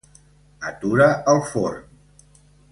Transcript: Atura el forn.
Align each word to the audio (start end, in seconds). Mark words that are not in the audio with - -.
Atura 0.69 1.11
el 1.35 1.45
forn. 1.53 1.87